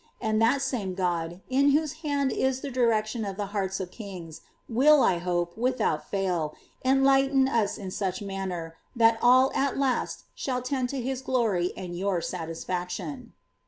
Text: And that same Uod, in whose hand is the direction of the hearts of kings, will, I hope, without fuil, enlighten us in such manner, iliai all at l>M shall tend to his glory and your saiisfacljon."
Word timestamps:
And 0.19 0.41
that 0.41 0.63
same 0.63 0.95
Uod, 0.95 1.41
in 1.47 1.69
whose 1.73 2.01
hand 2.01 2.31
is 2.31 2.61
the 2.61 2.71
direction 2.71 3.23
of 3.23 3.37
the 3.37 3.45
hearts 3.53 3.79
of 3.79 3.91
kings, 3.91 4.41
will, 4.67 5.03
I 5.03 5.19
hope, 5.19 5.55
without 5.55 6.09
fuil, 6.11 6.55
enlighten 6.83 7.47
us 7.47 7.77
in 7.77 7.91
such 7.91 8.19
manner, 8.19 8.77
iliai 8.97 9.17
all 9.21 9.51
at 9.53 9.75
l>M 9.75 10.07
shall 10.33 10.63
tend 10.63 10.89
to 10.89 10.99
his 11.03 11.21
glory 11.21 11.71
and 11.77 11.95
your 11.95 12.19
saiisfacljon." 12.19 13.33